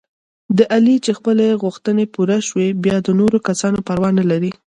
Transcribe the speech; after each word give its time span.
د 0.57 0.59
علي 0.73 0.95
چې 1.05 1.11
خپلې 1.19 1.47
غوښتنې 1.63 2.05
پوره 2.13 2.37
شي، 2.47 2.67
بیا 2.83 2.97
د 3.03 3.07
نورو 3.19 3.37
کسانو 3.47 3.77
پروا 3.87 4.09
نه 4.19 4.23
لري. 4.31 4.51